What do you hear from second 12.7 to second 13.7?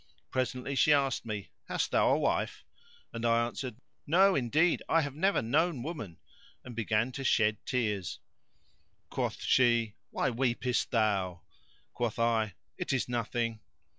"It is nothing!"